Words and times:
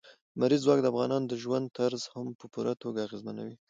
لمریز 0.37 0.61
ځواک 0.65 0.79
د 0.81 0.87
افغانانو 0.91 1.29
د 1.29 1.33
ژوند 1.43 1.65
طرز 1.77 2.03
هم 2.13 2.27
په 2.39 2.45
پوره 2.53 2.73
توګه 2.81 2.99
اغېزمنوي. 3.05 3.55